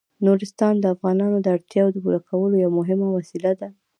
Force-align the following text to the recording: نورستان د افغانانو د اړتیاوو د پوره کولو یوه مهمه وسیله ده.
نورستان 0.25 0.73
د 0.79 0.85
افغانانو 0.95 1.37
د 1.41 1.47
اړتیاوو 1.55 1.93
د 1.93 1.97
پوره 2.03 2.19
کولو 2.27 2.55
یوه 2.63 2.73
مهمه 2.79 3.07
وسیله 3.17 3.51
ده. 3.59 3.67